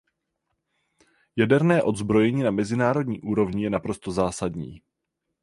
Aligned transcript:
Jaderné 1.35 1.83
odzbrojení 1.83 2.43
na 2.43 2.51
mezinárodní 2.51 3.21
úrovni 3.21 3.63
je 3.63 3.69
naprosto 3.69 4.11
zásadní. 4.11 4.81